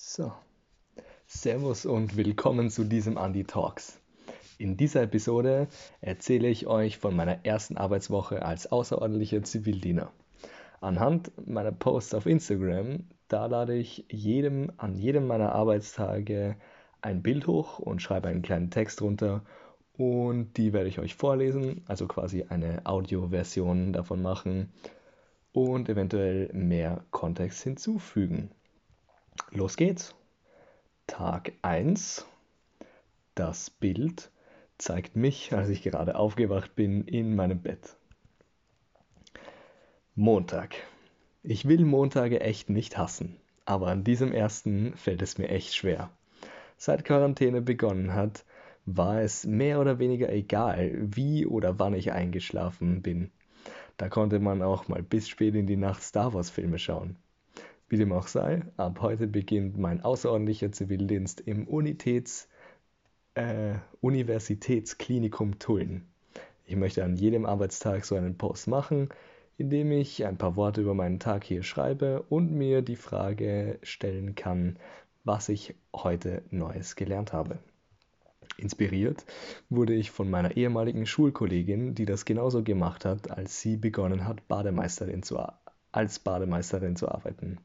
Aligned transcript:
So, 0.00 0.32
Servus 1.26 1.84
und 1.84 2.16
willkommen 2.16 2.70
zu 2.70 2.84
diesem 2.84 3.16
Andy 3.16 3.42
Talks. 3.42 4.00
In 4.56 4.76
dieser 4.76 5.02
Episode 5.02 5.66
erzähle 6.00 6.46
ich 6.46 6.68
euch 6.68 6.98
von 6.98 7.16
meiner 7.16 7.44
ersten 7.44 7.76
Arbeitswoche 7.76 8.44
als 8.44 8.70
außerordentlicher 8.70 9.42
Zivildiener. 9.42 10.12
Anhand 10.80 11.32
meiner 11.48 11.72
Posts 11.72 12.14
auf 12.14 12.26
Instagram, 12.26 13.08
da 13.26 13.46
lade 13.46 13.74
ich 13.74 14.04
jedem 14.08 14.70
an 14.76 14.94
jedem 14.94 15.26
meiner 15.26 15.52
Arbeitstage 15.52 16.54
ein 17.02 17.20
Bild 17.20 17.48
hoch 17.48 17.80
und 17.80 18.00
schreibe 18.00 18.28
einen 18.28 18.42
kleinen 18.42 18.70
Text 18.70 19.00
drunter 19.00 19.42
und 19.94 20.56
die 20.58 20.72
werde 20.72 20.88
ich 20.88 21.00
euch 21.00 21.16
vorlesen, 21.16 21.82
also 21.88 22.06
quasi 22.06 22.44
eine 22.48 22.86
Audioversion 22.86 23.92
davon 23.92 24.22
machen 24.22 24.72
und 25.50 25.88
eventuell 25.88 26.52
mehr 26.52 27.04
Kontext 27.10 27.64
hinzufügen. 27.64 28.52
Los 29.50 29.76
geht's. 29.76 30.14
Tag 31.06 31.52
1. 31.62 32.26
Das 33.34 33.70
Bild 33.70 34.30
zeigt 34.76 35.16
mich, 35.16 35.52
als 35.52 35.68
ich 35.68 35.82
gerade 35.82 36.16
aufgewacht 36.16 36.74
bin, 36.74 37.04
in 37.04 37.34
meinem 37.34 37.60
Bett. 37.60 37.96
Montag. 40.14 40.74
Ich 41.42 41.66
will 41.66 41.84
Montage 41.84 42.40
echt 42.40 42.70
nicht 42.70 42.98
hassen, 42.98 43.36
aber 43.64 43.88
an 43.88 44.04
diesem 44.04 44.32
ersten 44.32 44.96
fällt 44.96 45.22
es 45.22 45.38
mir 45.38 45.48
echt 45.48 45.74
schwer. 45.74 46.10
Seit 46.76 47.04
Quarantäne 47.04 47.62
begonnen 47.62 48.14
hat, 48.14 48.44
war 48.84 49.20
es 49.20 49.44
mehr 49.44 49.80
oder 49.80 49.98
weniger 49.98 50.32
egal, 50.32 50.92
wie 50.94 51.46
oder 51.46 51.78
wann 51.78 51.94
ich 51.94 52.12
eingeschlafen 52.12 53.02
bin. 53.02 53.30
Da 53.96 54.08
konnte 54.08 54.38
man 54.38 54.62
auch 54.62 54.88
mal 54.88 55.02
bis 55.02 55.28
spät 55.28 55.54
in 55.54 55.66
die 55.66 55.76
Nacht 55.76 56.02
Star 56.02 56.34
Wars 56.34 56.50
Filme 56.50 56.78
schauen. 56.78 57.16
Wie 57.90 57.96
dem 57.96 58.12
auch 58.12 58.26
sei, 58.26 58.62
ab 58.76 59.00
heute 59.00 59.26
beginnt 59.26 59.78
mein 59.78 60.02
außerordentlicher 60.02 60.72
Zivildienst 60.72 61.40
im 61.40 61.66
Unitäts, 61.66 62.48
äh, 63.34 63.76
Universitätsklinikum 64.02 65.58
Tulln. 65.58 66.06
Ich 66.66 66.76
möchte 66.76 67.02
an 67.02 67.16
jedem 67.16 67.46
Arbeitstag 67.46 68.04
so 68.04 68.14
einen 68.14 68.36
Post 68.36 68.68
machen, 68.68 69.08
indem 69.56 69.90
ich 69.90 70.26
ein 70.26 70.36
paar 70.36 70.54
Worte 70.54 70.82
über 70.82 70.92
meinen 70.92 71.18
Tag 71.18 71.44
hier 71.44 71.62
schreibe 71.62 72.22
und 72.28 72.52
mir 72.52 72.82
die 72.82 72.96
Frage 72.96 73.78
stellen 73.82 74.34
kann, 74.34 74.76
was 75.24 75.48
ich 75.48 75.74
heute 75.94 76.42
Neues 76.50 76.94
gelernt 76.94 77.32
habe. 77.32 77.58
Inspiriert 78.58 79.24
wurde 79.70 79.94
ich 79.94 80.10
von 80.10 80.28
meiner 80.28 80.58
ehemaligen 80.58 81.06
Schulkollegin, 81.06 81.94
die 81.94 82.04
das 82.04 82.26
genauso 82.26 82.62
gemacht 82.62 83.06
hat, 83.06 83.30
als 83.30 83.60
sie 83.60 83.78
begonnen 83.78 84.26
hat, 84.26 84.46
Bademeisterin 84.46 85.22
zu, 85.22 85.38
als 85.90 86.18
Bademeisterin 86.18 86.96
zu 86.96 87.08
arbeiten. 87.08 87.58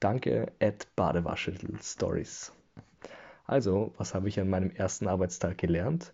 Danke, 0.00 0.52
at 0.60 0.86
Badewaschel 0.94 1.56
Stories. 1.80 2.52
Also, 3.46 3.94
was 3.96 4.14
habe 4.14 4.28
ich 4.28 4.38
an 4.38 4.50
meinem 4.50 4.70
ersten 4.70 5.06
Arbeitstag 5.06 5.56
gelernt? 5.58 6.12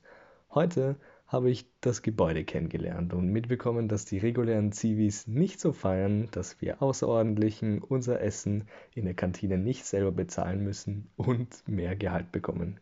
Heute 0.50 0.96
habe 1.26 1.50
ich 1.50 1.66
das 1.80 2.02
Gebäude 2.02 2.44
kennengelernt 2.44 3.14
und 3.14 3.28
mitbekommen, 3.28 3.88
dass 3.88 4.04
die 4.04 4.18
regulären 4.18 4.70
Zivis 4.70 5.26
nicht 5.26 5.60
so 5.60 5.72
feiern, 5.72 6.28
dass 6.30 6.60
wir 6.60 6.82
Außerordentlichen 6.82 7.80
unser 7.80 8.20
Essen 8.20 8.68
in 8.94 9.06
der 9.06 9.14
Kantine 9.14 9.56
nicht 9.56 9.86
selber 9.86 10.12
bezahlen 10.12 10.62
müssen 10.62 11.10
und 11.16 11.66
mehr 11.66 11.96
Gehalt 11.96 12.30
bekommen. 12.32 12.78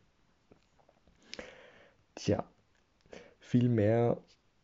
Tja, 2.16 2.44
viel 3.38 3.68
mehr, 3.68 4.18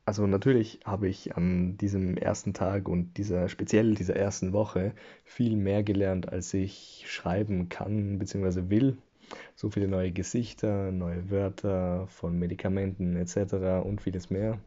also 0.06 0.26
natürlich 0.28 0.78
habe 0.84 1.08
ich 1.08 1.36
an 1.36 1.76
diesem 1.78 2.16
ersten 2.16 2.54
Tag 2.54 2.88
und 2.88 3.18
dieser 3.18 3.48
speziell 3.48 3.96
dieser 3.96 4.14
ersten 4.14 4.52
Woche 4.52 4.92
viel 5.24 5.56
mehr 5.56 5.82
gelernt, 5.82 6.28
als 6.28 6.54
ich 6.54 7.04
schreiben 7.08 7.68
kann 7.68 8.20
bzw. 8.20 8.70
will. 8.70 8.98
So 9.56 9.68
viele 9.68 9.88
neue 9.88 10.12
Gesichter, 10.12 10.92
neue 10.92 11.28
Wörter 11.28 12.06
von 12.06 12.38
Medikamenten 12.38 13.16
etc. 13.16 13.84
und 13.84 14.00
vieles 14.00 14.30
mehr. 14.30 14.60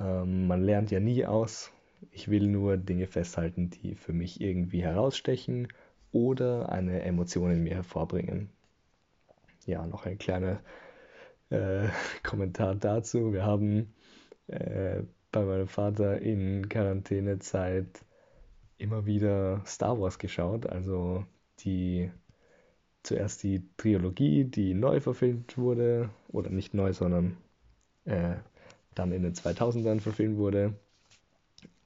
Ähm, 0.00 0.48
man 0.48 0.64
lernt 0.64 0.90
ja 0.90 0.98
nie 0.98 1.24
aus. 1.24 1.70
Ich 2.10 2.28
will 2.28 2.48
nur 2.48 2.78
Dinge 2.78 3.06
festhalten, 3.06 3.70
die 3.70 3.94
für 3.94 4.12
mich 4.12 4.40
irgendwie 4.40 4.82
herausstechen 4.82 5.68
oder 6.10 6.72
eine 6.72 7.02
Emotion 7.02 7.52
in 7.52 7.62
mir 7.62 7.76
hervorbringen. 7.76 8.50
Ja, 9.66 9.86
noch 9.86 10.04
ein 10.04 10.18
kleiner 10.18 10.58
äh, 11.50 11.86
Kommentar 12.24 12.74
dazu. 12.74 13.32
Wir 13.32 13.44
haben 13.44 13.92
äh, 14.50 15.02
bei 15.32 15.44
meinem 15.44 15.68
Vater 15.68 16.20
in 16.20 16.68
Quarantänezeit 16.68 18.04
immer 18.78 19.06
wieder 19.06 19.62
Star 19.66 20.00
Wars 20.00 20.18
geschaut. 20.18 20.66
Also 20.66 21.24
die 21.60 22.10
zuerst 23.02 23.42
die 23.42 23.62
Trilogie, 23.76 24.44
die 24.44 24.74
neu 24.74 25.00
verfilmt 25.00 25.56
wurde, 25.56 26.10
oder 26.28 26.50
nicht 26.50 26.74
neu, 26.74 26.92
sondern 26.92 27.36
äh, 28.04 28.36
dann 28.94 29.12
in 29.12 29.22
den 29.22 29.34
2000ern 29.34 30.00
verfilmt 30.00 30.36
wurde. 30.36 30.74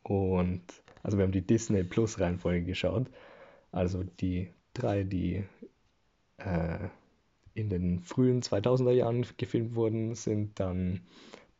Und 0.02 0.62
also 1.02 1.18
wir 1.18 1.24
haben 1.24 1.32
die 1.32 1.46
Disney 1.46 1.84
Plus 1.84 2.18
Reihenfolge 2.18 2.64
geschaut. 2.64 3.06
Also 3.72 4.04
die 4.20 4.50
drei, 4.72 5.04
die 5.04 5.44
äh, 6.38 6.78
in 7.54 7.68
den 7.68 8.00
frühen 8.00 8.42
2000er 8.42 8.92
Jahren 8.92 9.26
gefilmt 9.36 9.74
wurden, 9.74 10.14
sind 10.14 10.58
dann 10.58 11.00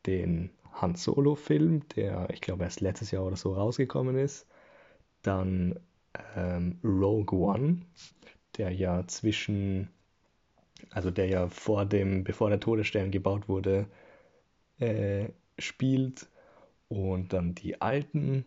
den 0.07 0.51
Han 0.85 0.95
Solo-Film, 0.95 1.89
der 1.97 2.29
ich 2.31 2.41
glaube 2.41 2.65
erst 2.65 2.81
letztes 2.81 3.11
Jahr 3.11 3.25
oder 3.25 3.37
so 3.37 3.55
rausgekommen 3.55 4.17
ist. 4.17 4.47
Dann 5.23 5.81
ähm, 6.37 6.79
Rogue 6.85 7.39
One, 7.39 7.79
der 8.59 8.71
ja 8.71 9.07
zwischen, 9.07 9.89
also 10.91 11.11
der 11.11 11.27
ja 11.27 11.49
vor 11.49 11.87
dem, 11.87 12.23
bevor 12.25 12.51
der 12.51 12.61
Todesstern 12.61 13.11
gebaut 13.11 13.49
wurde, 13.49 13.87
äh, 14.79 15.29
spielt. 15.59 16.29
Und 16.89 17.33
dann 17.33 17.55
die 17.55 17.81
alten. 17.81 18.45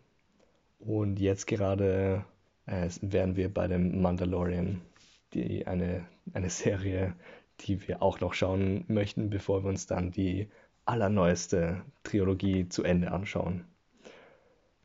Und 0.79 1.19
jetzt 1.19 1.47
gerade 1.47 2.23
äh, 2.67 2.89
wären 3.01 3.35
wir 3.35 3.51
bei 3.53 3.67
dem 3.67 4.01
Mandalorian, 4.01 4.81
die 5.33 5.65
eine, 5.67 6.05
eine 6.33 6.49
Serie, 6.51 7.15
die 7.61 7.87
wir 7.87 8.01
auch 8.03 8.19
noch 8.19 8.33
schauen 8.35 8.85
möchten, 8.87 9.29
bevor 9.31 9.63
wir 9.63 9.69
uns 9.69 9.87
dann 9.87 10.11
die 10.11 10.49
allerneueste 10.87 11.81
Trilogie 12.03 12.69
zu 12.69 12.83
Ende 12.83 13.11
anschauen. 13.11 13.65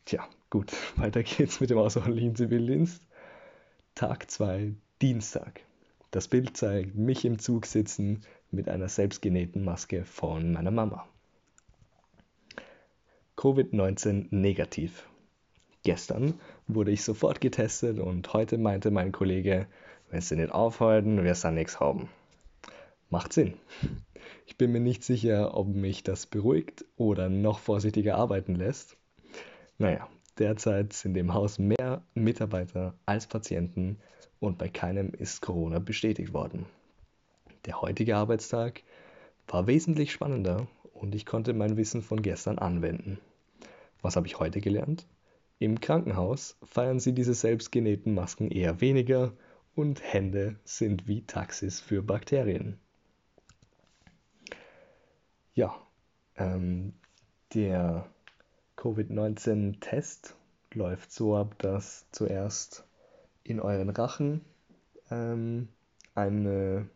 Tja, 0.04 0.26
gut, 0.50 0.72
weiter 0.96 1.22
geht's 1.22 1.60
mit 1.60 1.70
dem 1.70 1.78
außerordentlichen 1.78 2.36
Zivildienst. 2.36 3.02
Tag 3.94 4.30
2, 4.30 4.74
Dienstag. 5.00 5.60
Das 6.10 6.28
Bild 6.28 6.56
zeigt 6.56 6.94
mich 6.94 7.24
im 7.24 7.38
Zug 7.38 7.66
sitzen 7.66 8.22
mit 8.50 8.68
einer 8.68 8.88
selbstgenähten 8.88 9.64
Maske 9.64 10.04
von 10.04 10.52
meiner 10.52 10.70
Mama. 10.70 11.06
Covid-19 13.36 14.26
negativ. 14.30 15.08
Gestern 15.84 16.38
wurde 16.68 16.90
ich 16.92 17.02
sofort 17.02 17.40
getestet 17.40 17.98
und 17.98 18.32
heute 18.34 18.58
meinte 18.58 18.90
mein 18.90 19.10
Kollege, 19.10 19.66
wenn 20.10 20.20
sie 20.20 20.36
nicht 20.36 20.52
aufhalten, 20.52 21.24
wirst 21.24 21.44
du 21.44 21.50
nichts 21.50 21.80
haben. 21.80 22.08
Macht 23.10 23.32
Sinn. 23.32 23.54
Ich 24.46 24.56
bin 24.56 24.72
mir 24.72 24.80
nicht 24.80 25.04
sicher, 25.04 25.56
ob 25.56 25.68
mich 25.68 26.02
das 26.02 26.26
beruhigt 26.26 26.84
oder 26.96 27.28
noch 27.28 27.58
vorsichtiger 27.58 28.16
arbeiten 28.16 28.54
lässt. 28.54 28.96
Naja, 29.78 30.08
derzeit 30.38 30.92
sind 30.92 31.16
im 31.16 31.34
Haus 31.34 31.58
mehr 31.58 32.02
Mitarbeiter 32.14 32.94
als 33.06 33.26
Patienten 33.26 33.98
und 34.40 34.58
bei 34.58 34.68
keinem 34.68 35.12
ist 35.14 35.40
Corona 35.40 35.78
bestätigt 35.78 36.32
worden. 36.32 36.66
Der 37.64 37.80
heutige 37.80 38.16
Arbeitstag 38.16 38.82
war 39.46 39.66
wesentlich 39.66 40.12
spannender 40.12 40.66
und 40.94 41.14
ich 41.14 41.26
konnte 41.26 41.52
mein 41.52 41.76
Wissen 41.76 42.02
von 42.02 42.22
gestern 42.22 42.58
anwenden. 42.58 43.18
Was 44.02 44.16
habe 44.16 44.26
ich 44.26 44.38
heute 44.40 44.60
gelernt? 44.60 45.06
Im 45.58 45.80
Krankenhaus 45.80 46.56
feiern 46.64 46.98
sie 46.98 47.12
diese 47.12 47.34
selbstgenähten 47.34 48.14
Masken 48.14 48.50
eher 48.50 48.80
weniger 48.80 49.32
und 49.76 50.02
Hände 50.02 50.56
sind 50.64 51.06
wie 51.06 51.22
Taxis 51.24 51.80
für 51.80 52.02
Bakterien. 52.02 52.78
Ja, 55.54 55.74
ähm, 56.36 56.94
der 57.52 58.06
Covid-19-Test 58.76 60.34
läuft 60.72 61.12
so 61.12 61.36
ab, 61.36 61.58
dass 61.58 62.06
zuerst 62.10 62.86
in 63.44 63.60
euren 63.60 63.90
Rachen 63.90 64.40
ähm, 65.10 65.68
eine, 66.14 66.88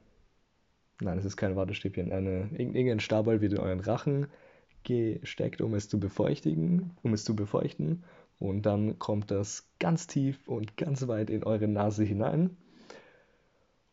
nein, 1.03 1.19
es 1.19 1.27
ist 1.27 1.37
kein 1.37 1.55
Wattestäbchen, 1.55 2.13
eine, 2.13 2.49
irgendein 2.57 3.01
Stabal 3.01 3.43
wird 3.43 3.53
in 3.53 3.59
euren 3.59 3.81
Rachen 3.81 4.29
gesteckt, 4.85 5.61
um 5.61 5.75
es 5.75 5.91
zu 5.91 6.01
befeuchtigen, 6.01 6.97
um 7.03 7.13
es 7.13 7.25
zu 7.25 7.37
befeuchten. 7.37 8.05
Und 8.39 8.65
dann 8.65 8.99
kommt 8.99 9.31
das 9.31 9.69
ganz 9.79 10.07
tief 10.07 10.49
und 10.49 10.79
ganz 10.79 11.07
weit 11.09 11.29
in 11.29 11.45
eure 11.45 11.69
Nase 11.69 12.05
hinein. 12.05 12.57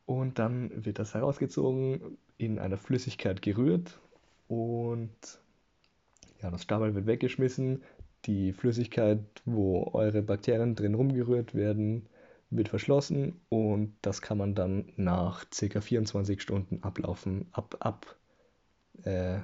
Und 0.05 0.39
dann 0.39 0.85
wird 0.85 0.99
das 0.99 1.13
herausgezogen, 1.13 2.17
in 2.37 2.59
einer 2.59 2.77
Flüssigkeit 2.77 3.41
gerührt 3.41 3.99
und 4.47 5.11
ja, 6.41 6.51
das 6.51 6.63
Stabal 6.63 6.93
wird 6.95 7.07
weggeschmissen. 7.07 7.83
Die 8.25 8.53
Flüssigkeit, 8.53 9.19
wo 9.45 9.91
eure 9.93 10.21
Bakterien 10.21 10.75
drin 10.75 10.93
rumgerührt 10.93 11.55
werden, 11.55 12.07
wird 12.49 12.69
verschlossen 12.69 13.41
und 13.49 13.95
das 14.01 14.21
kann 14.21 14.37
man 14.37 14.55
dann 14.55 14.91
nach 14.95 15.45
ca. 15.49 15.81
24 15.81 16.41
Stunden 16.41 16.83
ablaufen. 16.83 17.47
Ab, 17.51 17.77
ab, 17.79 18.15
äh, 19.03 19.39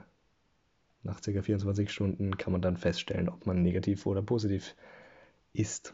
nach 1.03 1.21
ca. 1.21 1.41
24 1.41 1.89
Stunden 1.89 2.37
kann 2.37 2.51
man 2.51 2.61
dann 2.61 2.77
feststellen, 2.77 3.29
ob 3.29 3.45
man 3.45 3.63
negativ 3.63 4.05
oder 4.05 4.21
positiv 4.21 4.75
ist. 5.53 5.93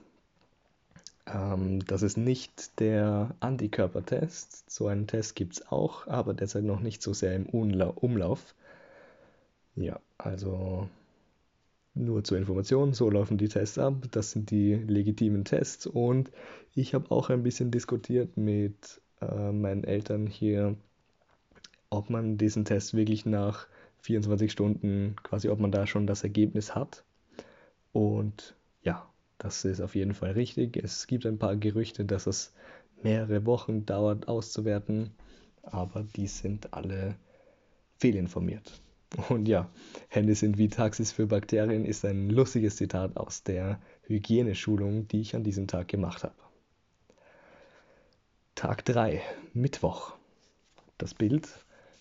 Ähm, 1.27 1.85
das 1.85 2.01
ist 2.03 2.17
nicht 2.17 2.79
der 2.79 3.35
Antikörpertest. 3.39 4.69
So 4.69 4.87
einen 4.87 5.07
Test 5.07 5.35
gibt 5.35 5.53
es 5.53 5.67
auch, 5.67 6.07
aber 6.07 6.33
derzeit 6.33 6.63
noch 6.63 6.79
nicht 6.79 7.01
so 7.01 7.13
sehr 7.13 7.35
im 7.35 7.45
Umlauf. 7.47 8.55
Ja, 9.75 9.99
also 10.17 10.89
nur 11.95 12.23
zur 12.23 12.37
Information, 12.37 12.93
so 12.93 13.09
laufen 13.09 13.37
die 13.37 13.49
Tests 13.49 13.77
ab. 13.77 13.95
Das 14.11 14.31
sind 14.31 14.51
die 14.51 14.73
legitimen 14.75 15.45
Tests 15.45 15.87
und 15.87 16.31
ich 16.73 16.93
habe 16.93 17.11
auch 17.11 17.29
ein 17.29 17.43
bisschen 17.43 17.71
diskutiert 17.71 18.37
mit 18.37 19.01
äh, 19.21 19.51
meinen 19.51 19.83
Eltern 19.83 20.27
hier, 20.27 20.75
ob 21.89 22.09
man 22.09 22.37
diesen 22.37 22.65
Test 22.65 22.93
wirklich 22.93 23.25
nach 23.25 23.67
24 23.99 24.51
Stunden, 24.51 25.15
quasi 25.23 25.49
ob 25.49 25.59
man 25.59 25.71
da 25.71 25.87
schon 25.87 26.07
das 26.07 26.23
Ergebnis 26.23 26.75
hat. 26.75 27.03
Und 27.91 28.55
ja, 28.83 29.09
das 29.37 29.65
ist 29.65 29.81
auf 29.81 29.95
jeden 29.95 30.13
Fall 30.13 30.31
richtig. 30.31 30.77
Es 30.77 31.07
gibt 31.07 31.25
ein 31.25 31.39
paar 31.39 31.55
Gerüchte, 31.55 32.05
dass 32.05 32.27
es 32.27 32.53
mehrere 33.03 33.45
Wochen 33.45 33.85
dauert 33.85 34.27
auszuwerten, 34.27 35.11
aber 35.63 36.03
die 36.15 36.27
sind 36.27 36.73
alle 36.73 37.15
fehlinformiert. 37.97 38.81
Und 39.29 39.47
ja, 39.47 39.69
Hände 40.09 40.35
sind 40.35 40.57
wie 40.57 40.67
Taxis 40.67 41.11
für 41.11 41.27
Bakterien 41.27 41.85
ist 41.85 42.03
ein 42.05 42.29
lustiges 42.29 42.75
Zitat 42.75 43.17
aus 43.17 43.43
der 43.43 43.79
Hygieneschulung, 44.03 45.07
die 45.07 45.21
ich 45.21 45.35
an 45.35 45.43
diesem 45.43 45.67
Tag 45.67 45.87
gemacht 45.87 46.23
habe. 46.23 46.35
Tag 48.55 48.85
3, 48.85 49.21
Mittwoch. 49.53 50.13
Das 50.97 51.13
Bild 51.13 51.47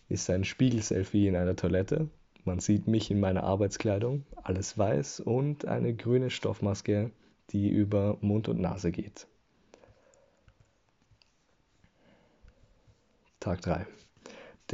ist 0.08 0.30
ein 0.30 0.44
Spiegelselfie 0.44 1.28
in 1.28 1.36
einer 1.36 1.56
Toilette. 1.56 2.08
Man 2.44 2.58
sieht 2.58 2.88
mich 2.88 3.10
in 3.10 3.20
meiner 3.20 3.44
Arbeitskleidung, 3.44 4.24
alles 4.42 4.76
weiß 4.76 5.20
und 5.20 5.66
eine 5.66 5.94
grüne 5.94 6.30
Stoffmaske 6.30 7.10
die 7.50 7.68
über 7.68 8.18
Mund 8.20 8.48
und 8.48 8.60
Nase 8.60 8.90
geht. 8.90 9.26
Tag 13.40 13.60
3. 13.62 13.86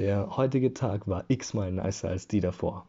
Der 0.00 0.38
heutige 0.38 0.73
Tag 0.73 1.08
war 1.08 1.26
x-mal 1.29 1.70
nicer 1.70 2.08
als 2.08 2.26
die 2.26 2.41
davor. 2.41 2.88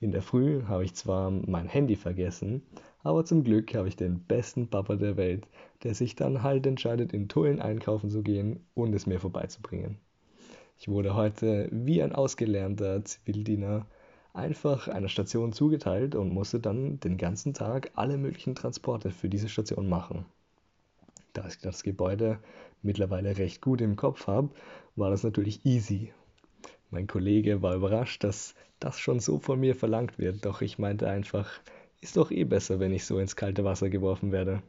In 0.00 0.10
der 0.10 0.22
Früh 0.22 0.62
habe 0.62 0.84
ich 0.84 0.94
zwar 0.94 1.30
mein 1.30 1.68
Handy 1.68 1.96
vergessen, 1.96 2.62
aber 3.02 3.26
zum 3.26 3.44
Glück 3.44 3.74
habe 3.74 3.88
ich 3.88 3.96
den 3.96 4.20
besten 4.20 4.70
Papa 4.70 4.96
der 4.96 5.18
Welt, 5.18 5.46
der 5.82 5.94
sich 5.94 6.16
dann 6.16 6.42
halt 6.42 6.66
entscheidet, 6.66 7.12
in 7.12 7.28
Tullen 7.28 7.60
einkaufen 7.60 8.08
zu 8.08 8.22
gehen 8.22 8.64
und 8.72 8.94
es 8.94 9.04
mir 9.04 9.20
vorbeizubringen. 9.20 9.98
Ich 10.78 10.88
wurde 10.88 11.14
heute 11.14 11.68
wie 11.72 12.02
ein 12.02 12.14
ausgelernter 12.14 13.04
Zivildiener 13.04 13.84
einfach 14.32 14.88
einer 14.88 15.08
Station 15.08 15.52
zugeteilt 15.52 16.14
und 16.14 16.32
musste 16.32 16.58
dann 16.58 16.98
den 17.00 17.18
ganzen 17.18 17.52
Tag 17.52 17.90
alle 17.96 18.16
möglichen 18.16 18.54
Transporte 18.54 19.10
für 19.10 19.28
diese 19.28 19.50
Station 19.50 19.90
machen. 19.90 20.24
Da 21.34 21.46
ich 21.48 21.58
das 21.58 21.82
Gebäude 21.82 22.38
mittlerweile 22.80 23.36
recht 23.36 23.60
gut 23.60 23.82
im 23.82 23.96
Kopf 23.96 24.26
habe, 24.26 24.48
war 24.94 25.10
das 25.10 25.22
natürlich 25.22 25.66
easy. 25.66 26.14
Mein 26.90 27.06
Kollege 27.06 27.62
war 27.62 27.74
überrascht, 27.74 28.22
dass 28.24 28.54
das 28.78 28.98
schon 28.98 29.20
so 29.20 29.38
von 29.38 29.58
mir 29.58 29.74
verlangt 29.74 30.18
wird, 30.18 30.44
doch 30.44 30.60
ich 30.60 30.78
meinte 30.78 31.08
einfach, 31.08 31.50
ist 32.00 32.16
doch 32.16 32.30
eh 32.30 32.44
besser, 32.44 32.78
wenn 32.78 32.92
ich 32.92 33.04
so 33.04 33.18
ins 33.18 33.36
kalte 33.36 33.64
Wasser 33.64 33.90
geworfen 33.90 34.32
werde. 34.32 34.62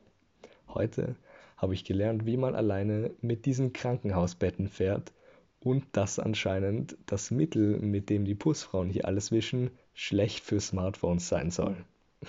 Heute 0.67 1.15
habe 1.57 1.73
ich 1.73 1.83
gelernt, 1.83 2.25
wie 2.25 2.37
man 2.37 2.55
alleine 2.55 3.11
mit 3.21 3.45
diesen 3.45 3.73
Krankenhausbetten 3.73 4.67
fährt 4.67 5.13
und 5.59 5.85
dass 5.91 6.19
anscheinend 6.19 6.97
das 7.05 7.31
Mittel, 7.31 7.79
mit 7.79 8.09
dem 8.09 8.25
die 8.25 8.35
Pussfrauen 8.35 8.89
hier 8.89 9.05
alles 9.05 9.31
wischen, 9.31 9.71
schlecht 9.93 10.43
für 10.43 10.59
Smartphones 10.59 11.27
sein 11.27 11.51
soll. 11.51 11.75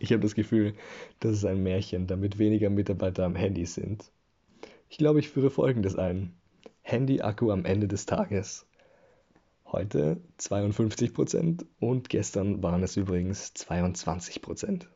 Ich 0.00 0.10
habe 0.10 0.20
das 0.20 0.34
Gefühl, 0.34 0.74
das 1.20 1.34
ist 1.34 1.44
ein 1.44 1.62
Märchen, 1.62 2.08
damit 2.08 2.40
weniger 2.40 2.70
Mitarbeiter 2.70 3.24
am 3.24 3.36
Handy 3.36 3.64
sind. 3.66 4.10
Ich 4.88 4.98
glaube, 4.98 5.20
ich 5.20 5.28
führe 5.28 5.48
folgendes 5.48 5.94
ein. 5.94 6.34
Handy-Akku 6.82 7.52
am 7.52 7.64
Ende 7.64 7.86
des 7.86 8.04
Tages. 8.04 8.65
Heute 9.72 10.20
52% 10.38 11.66
und 11.80 12.08
gestern 12.08 12.62
waren 12.62 12.82
es 12.82 12.96
übrigens 12.96 13.52
22%. 13.54 14.86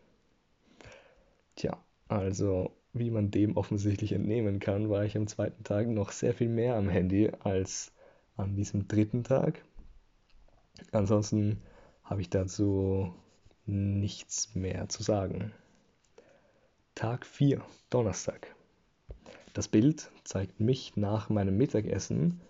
Tja, 1.57 1.77
also 2.09 2.71
wie 2.93 3.11
man 3.11 3.31
dem 3.31 3.57
offensichtlich 3.57 4.13
entnehmen 4.13 4.61
kann, 4.61 4.89
war 4.89 5.05
ich 5.05 5.17
am 5.17 5.27
zweiten 5.27 5.65
Tag 5.65 5.89
noch 5.89 6.13
sehr 6.13 6.35
viel 6.35 6.49
mehr 6.49 6.77
am 6.77 6.89
Handy 6.89 7.31
als 7.41 7.93
an 8.37 8.55
diesem 8.55 8.87
dritten 8.89 9.25
Tag. 9.25 9.63
Ansonsten 10.93 11.63
habe 12.05 12.21
ich 12.21 12.31
dazu 12.31 13.13
nichts 13.67 14.55
mehr 14.55 14.89
zu 14.89 15.03
sagen. 15.03 15.53
Tag 16.95 17.27
4, 17.27 17.63
Donnerstag. 17.91 18.55
Das 19.53 19.69
Bild 19.69 20.11
zeigt 20.25 20.61
mich 20.61 20.97
nach 20.97 21.29
meinem 21.29 21.57
Mittagessen 21.57 22.41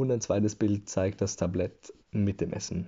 und 0.00 0.10
ein 0.10 0.20
zweites 0.20 0.54
Bild 0.54 0.88
zeigt 0.88 1.20
das 1.20 1.36
Tablett 1.36 1.92
mit 2.10 2.40
dem 2.40 2.52
Essen. 2.52 2.86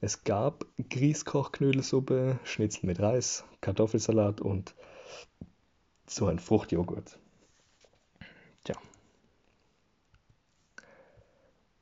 Es 0.00 0.24
gab 0.24 0.66
Grießkochknödelsuppe, 0.90 2.38
Schnitzel 2.44 2.86
mit 2.86 3.00
Reis, 3.00 3.44
Kartoffelsalat 3.60 4.40
und 4.40 4.74
so 6.06 6.26
ein 6.26 6.38
Fruchtjoghurt. 6.38 7.18
Tja. 8.64 8.76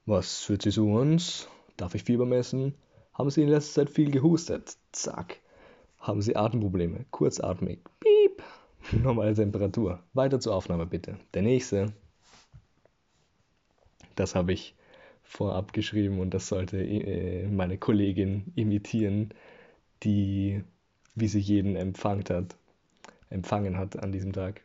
Was 0.06 0.42
führt 0.42 0.62
Sie 0.62 0.70
zu 0.70 0.88
uns? 0.88 1.48
Darf 1.76 1.94
ich 1.94 2.04
Fieber 2.04 2.26
messen? 2.26 2.74
Haben 3.12 3.30
Sie 3.30 3.42
in 3.42 3.48
letzter 3.48 3.86
Zeit 3.86 3.90
viel 3.90 4.10
gehustet? 4.10 4.76
Zack. 4.92 5.40
Haben 5.98 6.22
Sie 6.22 6.36
Atemprobleme? 6.36 7.06
Kurzatmig. 7.10 7.80
Piep. 8.00 8.42
Normale 9.02 9.34
Temperatur. 9.34 10.02
Weiter 10.12 10.40
zur 10.40 10.54
Aufnahme 10.54 10.86
bitte. 10.86 11.18
Der 11.34 11.42
nächste. 11.42 11.92
Das 14.16 14.34
habe 14.34 14.52
ich 14.52 14.74
vorab 15.22 15.72
geschrieben 15.72 16.20
und 16.20 16.34
das 16.34 16.48
sollte 16.48 16.78
äh, 16.78 17.46
meine 17.48 17.78
Kollegin 17.78 18.52
imitieren, 18.54 19.30
die, 20.02 20.62
wie 21.14 21.28
sie 21.28 21.40
jeden 21.40 21.76
empfangt 21.76 22.30
hat 22.30 22.56
empfangen 23.32 23.78
hat 23.78 23.98
an 23.98 24.12
diesem 24.12 24.32
Tag. 24.32 24.62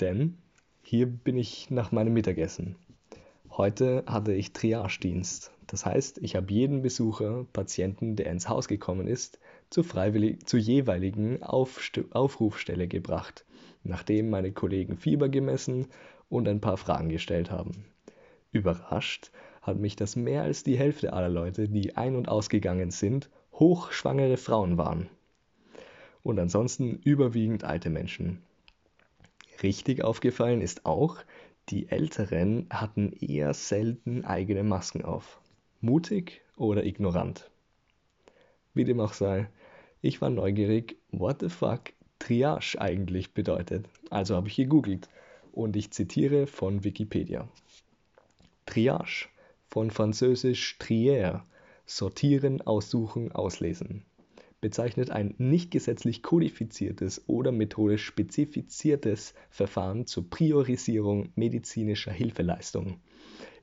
Denn 0.00 0.38
hier 0.82 1.06
bin 1.06 1.36
ich 1.36 1.70
nach 1.70 1.92
meinem 1.92 2.14
Mittagessen. 2.14 2.76
Heute 3.50 4.04
hatte 4.06 4.32
ich 4.32 4.52
Triagedienst. 4.52 5.52
Das 5.66 5.84
heißt, 5.84 6.18
ich 6.18 6.36
habe 6.36 6.52
jeden 6.52 6.82
Besucher, 6.82 7.46
Patienten, 7.52 8.16
der 8.16 8.26
ins 8.26 8.48
Haus 8.48 8.68
gekommen 8.68 9.06
ist, 9.06 9.38
zur, 9.68 9.84
zur 9.84 10.60
jeweiligen 10.60 11.42
Aufst 11.42 12.00
Aufrufstelle 12.12 12.88
gebracht, 12.88 13.44
nachdem 13.84 14.30
meine 14.30 14.52
Kollegen 14.52 14.96
Fieber 14.96 15.28
gemessen 15.28 15.86
und 16.28 16.48
ein 16.48 16.60
paar 16.60 16.76
Fragen 16.76 17.08
gestellt 17.08 17.50
haben. 17.50 17.84
Überrascht 18.52 19.30
hat 19.60 19.78
mich, 19.78 19.96
dass 19.96 20.16
mehr 20.16 20.42
als 20.42 20.62
die 20.62 20.78
Hälfte 20.78 21.12
aller 21.12 21.28
Leute, 21.28 21.68
die 21.68 21.96
ein- 21.96 22.16
und 22.16 22.28
ausgegangen 22.28 22.90
sind, 22.90 23.30
hochschwangere 23.52 24.36
Frauen 24.36 24.78
waren 24.78 25.08
und 26.22 26.38
ansonsten 26.38 27.00
überwiegend 27.02 27.64
alte 27.64 27.90
Menschen. 27.90 28.42
Richtig 29.62 30.02
aufgefallen 30.02 30.60
ist 30.60 30.86
auch, 30.86 31.18
die 31.68 31.88
Älteren 31.88 32.66
hatten 32.70 33.12
eher 33.12 33.54
selten 33.54 34.24
eigene 34.24 34.64
Masken 34.64 35.04
auf. 35.04 35.40
Mutig 35.80 36.42
oder 36.56 36.84
ignorant. 36.84 37.50
Wie 38.74 38.84
dem 38.84 39.00
auch 39.00 39.12
sei, 39.12 39.48
ich 40.00 40.20
war 40.20 40.30
neugierig, 40.30 40.96
what 41.10 41.40
the 41.40 41.48
fuck 41.48 41.92
Triage 42.18 42.76
eigentlich 42.80 43.34
bedeutet. 43.34 43.88
Also 44.10 44.36
habe 44.36 44.48
ich 44.48 44.56
gegoogelt 44.56 45.08
und 45.52 45.76
ich 45.76 45.90
zitiere 45.90 46.46
von 46.46 46.84
Wikipedia. 46.84 47.48
Triage, 48.66 49.28
von 49.66 49.90
französisch 49.90 50.78
trier, 50.78 51.44
sortieren, 51.86 52.60
aussuchen, 52.62 53.32
auslesen 53.32 54.04
bezeichnet 54.62 55.10
ein 55.10 55.34
nicht 55.38 55.70
gesetzlich 55.72 56.22
kodifiziertes 56.22 57.24
oder 57.26 57.52
methodisch 57.52 58.04
spezifiziertes 58.06 59.34
Verfahren 59.50 60.06
zur 60.06 60.30
Priorisierung 60.30 61.30
medizinischer 61.34 62.12
Hilfeleistungen, 62.12 63.00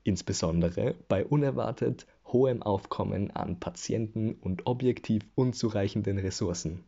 insbesondere 0.04 0.94
bei 1.08 1.24
unerwartet 1.24 2.06
hohem 2.26 2.62
Aufkommen 2.62 3.30
an 3.30 3.58
Patienten 3.58 4.34
und 4.34 4.66
objektiv 4.66 5.22
unzureichenden 5.34 6.18
Ressourcen. 6.18 6.84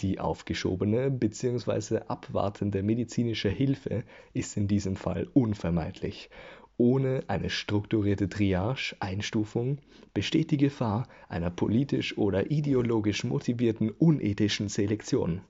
Die 0.00 0.18
aufgeschobene 0.18 1.10
bzw. 1.10 2.00
abwartende 2.08 2.82
medizinische 2.82 3.48
Hilfe 3.48 4.02
ist 4.34 4.56
in 4.56 4.66
diesem 4.66 4.96
Fall 4.96 5.28
unvermeidlich 5.32 6.30
ohne 6.78 7.24
eine 7.28 7.50
strukturierte 7.50 8.28
Triage, 8.28 8.96
Einstufung, 9.00 9.78
besteht 10.14 10.50
die 10.50 10.56
Gefahr 10.56 11.08
einer 11.28 11.50
politisch 11.50 12.16
oder 12.18 12.50
ideologisch 12.50 13.24
motivierten 13.24 13.90
unethischen 13.90 14.68
Selektion. 14.68 15.40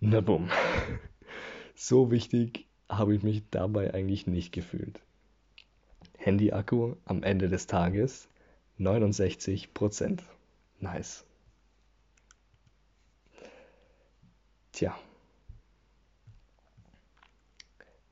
Na 0.00 0.20
bumm. 0.20 0.50
So 1.74 2.10
wichtig 2.10 2.66
habe 2.90 3.14
ich 3.14 3.22
mich 3.22 3.42
dabei 3.50 3.94
eigentlich 3.94 4.26
nicht 4.26 4.52
gefühlt. 4.52 5.00
Handy-Akku 6.18 6.96
am 7.06 7.22
Ende 7.22 7.48
des 7.48 7.66
Tages 7.66 8.28
69%. 8.78 10.20
Nice. 10.80 11.24
Tja. 14.72 14.98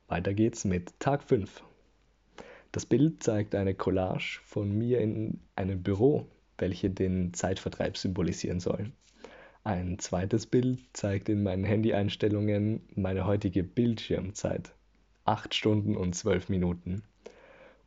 Weiter 0.09 0.33
geht's 0.33 0.65
mit 0.65 0.99
Tag 1.01 1.23
5. 1.23 1.63
Das 2.73 2.87
Bild 2.87 3.23
zeigt 3.23 3.55
eine 3.55 3.75
Collage 3.75 4.41
von 4.43 4.73
mir 4.73 5.01
in 5.01 5.41
einem 5.55 5.83
Büro, 5.83 6.27
welche 6.57 6.89
den 6.89 7.35
Zeitvertreib 7.35 7.99
symbolisieren 7.99 8.59
soll. 8.59 8.91
Ein 9.65 9.99
zweites 9.99 10.47
Bild 10.47 10.81
zeigt 10.95 11.29
in 11.29 11.43
meinen 11.43 11.65
Handy-Einstellungen 11.65 12.81
meine 12.95 13.27
heutige 13.27 13.63
Bildschirmzeit. 13.63 14.73
8 15.27 15.55
Stunden 15.55 15.95
und 15.95 16.15
12 16.15 16.49
Minuten. 16.49 17.03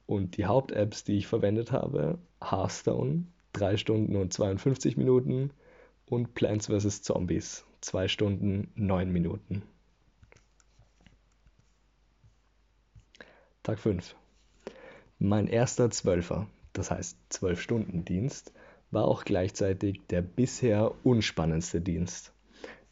Und 0.06 0.38
die 0.38 0.46
Hauptapps, 0.46 1.04
die 1.04 1.18
ich 1.18 1.26
verwendet 1.26 1.72
habe, 1.72 2.20
Hearthstone, 2.40 3.26
3 3.54 3.78
Stunden 3.78 4.16
und 4.16 4.32
52 4.32 4.96
Minuten 4.96 5.50
und 6.06 6.36
Plants 6.36 6.68
vs. 6.68 7.02
Zombies, 7.02 7.66
2 7.82 8.08
Stunden 8.08 8.70
9 8.76 9.12
Minuten. 9.12 9.64
Tag 13.64 13.78
5. 13.78 14.16
Mein 15.20 15.46
erster 15.46 15.92
Zwölfer, 15.92 16.48
das 16.74 16.90
heißt 16.90 17.16
12-Stunden-Dienst, 17.32 18.54
war 18.90 19.06
auch 19.06 19.24
gleichzeitig 19.24 20.02
der 20.10 20.24
bisher 20.24 20.96
unspannendste 21.04 21.80
Dienst. 21.80 22.34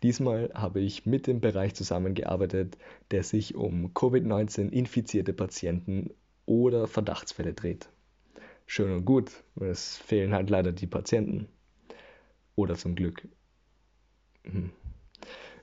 Diesmal 0.03 0.51
habe 0.53 0.79
ich 0.79 1.07
mit 1.07 1.25
dem 1.25 1.41
Bereich 1.41 1.73
zusammengearbeitet, 1.73 2.77
der 3.09 3.23
sich 3.23 3.55
um 3.55 3.95
Covid-19 3.95 4.69
infizierte 4.69 5.33
Patienten 5.33 6.11
oder 6.45 6.85
Verdachtsfälle 6.85 7.53
dreht. 7.53 7.89
Schön 8.67 8.93
und 8.93 9.05
gut, 9.05 9.31
es 9.59 9.97
fehlen 9.97 10.35
halt 10.35 10.51
leider 10.51 10.71
die 10.71 10.87
Patienten. 10.87 11.47
Oder 12.53 12.75
zum 12.75 12.93
Glück. 12.93 13.27
Hm. 14.43 14.69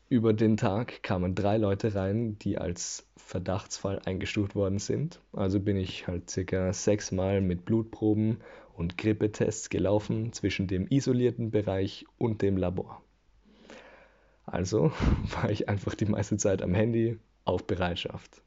Über 0.09 0.33
den 0.33 0.57
Tag 0.57 1.03
kamen 1.03 1.35
drei 1.35 1.57
Leute 1.57 1.97
rein, 1.97 2.39
die 2.39 2.59
als 2.59 3.09
Verdachtsfall 3.17 4.01
eingestuft 4.05 4.55
worden 4.55 4.79
sind. 4.79 5.21
Also 5.33 5.59
bin 5.59 5.77
ich 5.77 6.07
halt 6.07 6.31
circa 6.31 6.73
sechsmal 6.73 7.41
mit 7.41 7.65
Blutproben 7.65 8.37
und 8.75 8.99
Grippetests 8.99 9.69
gelaufen 9.69 10.33
zwischen 10.33 10.69
dem 10.69 10.87
isolierten 10.87 11.51
Bereich 11.51 12.07
und 12.19 12.41
dem 12.41 12.57
Labor. 12.57 13.03
Also 14.45 14.93
war 15.41 15.51
ich 15.51 15.69
einfach 15.69 15.97
die 15.97 16.07
meiste 16.07 16.37
Zeit 16.37 16.63
am 16.63 16.73
Handy 16.73 17.19
auf 17.45 17.67
Bereitschaft. 17.67 18.43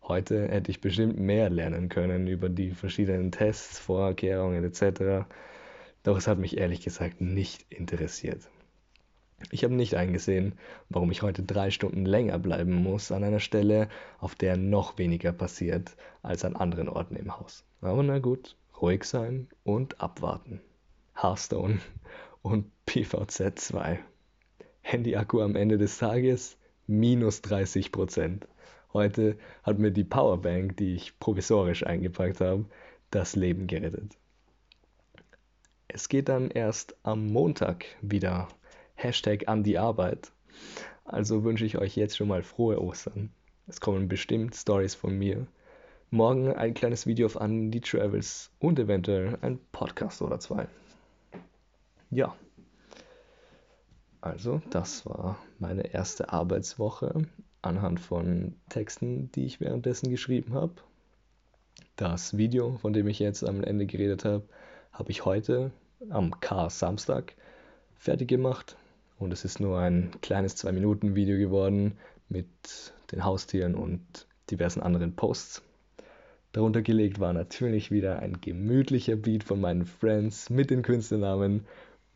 Heute 0.00 0.46
hätte 0.46 0.70
ich 0.70 0.80
bestimmt 0.80 1.18
mehr 1.18 1.50
lernen 1.50 1.88
können 1.88 2.28
über 2.28 2.48
die 2.48 2.70
verschiedenen 2.70 3.32
Tests, 3.32 3.80
Vorkehrungen 3.80 4.62
etc. 4.62 5.26
Doch 6.04 6.18
es 6.18 6.28
hat 6.28 6.38
mich 6.38 6.56
ehrlich 6.56 6.82
gesagt 6.82 7.20
nicht 7.20 7.66
interessiert. 7.68 8.48
Ich 9.50 9.64
habe 9.64 9.74
nicht 9.74 9.94
eingesehen, 9.94 10.54
warum 10.88 11.10
ich 11.10 11.22
heute 11.22 11.42
drei 11.42 11.70
Stunden 11.70 12.04
länger 12.04 12.38
bleiben 12.38 12.72
muss 12.72 13.12
an 13.12 13.24
einer 13.24 13.40
Stelle, 13.40 13.88
auf 14.18 14.34
der 14.34 14.56
noch 14.56 14.98
weniger 14.98 15.32
passiert 15.32 15.96
als 16.22 16.44
an 16.44 16.56
anderen 16.56 16.88
Orten 16.88 17.16
im 17.16 17.38
Haus. 17.38 17.64
Aber 17.80 18.02
na 18.02 18.18
gut, 18.18 18.56
ruhig 18.80 19.04
sein 19.04 19.48
und 19.62 20.00
abwarten. 20.00 20.60
Hearthstone 21.14 21.80
und 22.42 22.70
PVZ 22.86 23.58
2. 23.58 24.00
Handy-Akku 24.82 25.40
am 25.40 25.56
Ende 25.56 25.78
des 25.78 25.98
Tages 25.98 26.58
minus 26.86 27.40
30 27.42 27.92
Prozent. 27.92 28.46
Heute 28.92 29.36
hat 29.62 29.78
mir 29.78 29.90
die 29.90 30.04
Powerbank, 30.04 30.76
die 30.76 30.94
ich 30.94 31.18
provisorisch 31.18 31.84
eingepackt 31.84 32.40
habe, 32.40 32.66
das 33.10 33.34
Leben 33.36 33.66
gerettet. 33.66 34.16
Es 35.88 36.08
geht 36.08 36.28
dann 36.28 36.50
erst 36.50 36.96
am 37.02 37.26
Montag 37.28 37.86
wieder 38.02 38.48
Hashtag 38.94 39.48
an 39.48 39.62
die 39.62 39.78
Arbeit. 39.78 40.32
Also 41.04 41.44
wünsche 41.44 41.66
ich 41.66 41.78
euch 41.78 41.96
jetzt 41.96 42.16
schon 42.16 42.28
mal 42.28 42.42
frohe 42.42 42.80
Ostern. 42.80 43.30
Es 43.66 43.80
kommen 43.80 44.08
bestimmt 44.08 44.54
Stories 44.54 44.94
von 44.94 45.18
mir. 45.18 45.46
Morgen 46.10 46.52
ein 46.52 46.74
kleines 46.74 47.06
Video 47.06 47.26
auf 47.26 47.34
Andy 47.36 47.80
Travels 47.80 48.50
und 48.60 48.78
eventuell 48.78 49.38
ein 49.42 49.58
Podcast 49.72 50.22
oder 50.22 50.38
zwei. 50.38 50.68
Ja. 52.10 52.34
Also, 54.20 54.62
das 54.70 55.04
war 55.04 55.38
meine 55.58 55.92
erste 55.92 56.32
Arbeitswoche 56.32 57.26
anhand 57.60 58.00
von 58.00 58.54
Texten, 58.68 59.30
die 59.32 59.44
ich 59.44 59.60
währenddessen 59.60 60.08
geschrieben 60.08 60.54
habe. 60.54 60.74
Das 61.96 62.36
Video, 62.36 62.78
von 62.78 62.92
dem 62.92 63.08
ich 63.08 63.18
jetzt 63.18 63.44
am 63.44 63.62
Ende 63.62 63.86
geredet 63.86 64.24
habe, 64.24 64.44
habe 64.92 65.10
ich 65.10 65.24
heute 65.24 65.72
am 66.10 66.40
K-Samstag 66.40 67.34
fertig 67.96 68.28
gemacht. 68.28 68.76
Und 69.24 69.32
es 69.32 69.46
ist 69.46 69.58
nur 69.58 69.78
ein 69.78 70.10
kleines 70.20 70.54
2-Minuten-Video 70.62 71.38
geworden 71.38 71.96
mit 72.28 72.46
den 73.10 73.24
Haustieren 73.24 73.74
und 73.74 74.26
diversen 74.50 74.82
anderen 74.82 75.16
Posts. 75.16 75.62
Darunter 76.52 76.82
gelegt 76.82 77.20
war 77.20 77.32
natürlich 77.32 77.90
wieder 77.90 78.18
ein 78.18 78.42
gemütlicher 78.42 79.16
Beat 79.16 79.42
von 79.42 79.62
meinen 79.62 79.86
Friends 79.86 80.50
mit 80.50 80.68
den 80.68 80.82
Künstlernamen 80.82 81.64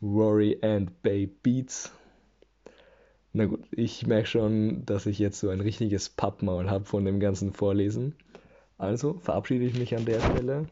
Rory 0.03 0.59
and 0.61 1.01
Bay 1.01 1.25
Beats. 1.25 1.91
Na 3.33 3.45
gut, 3.45 3.63
ich 3.71 4.05
merke 4.05 4.27
schon, 4.27 4.85
dass 4.85 5.07
ich 5.07 5.17
jetzt 5.17 5.39
so 5.39 5.49
ein 5.49 5.61
richtiges 5.61 6.09
Pappmaul 6.09 6.69
habe 6.69 6.85
von 6.85 7.05
dem 7.05 7.19
ganzen 7.19 7.53
Vorlesen. 7.53 8.13
Also 8.77 9.15
verabschiede 9.15 9.65
ich 9.65 9.79
mich 9.79 9.97
an 9.97 10.05
der 10.05 10.19
Stelle. 10.19 10.67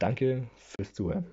Danke 0.00 0.48
fürs 0.56 0.92
Zuhören. 0.94 1.26